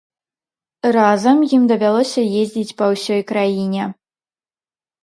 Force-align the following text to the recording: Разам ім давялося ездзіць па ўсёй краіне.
Разам 0.95 1.37
ім 1.57 1.67
давялося 1.73 2.21
ездзіць 2.41 2.75
па 2.81 2.85
ўсёй 2.95 3.21
краіне. 3.35 3.83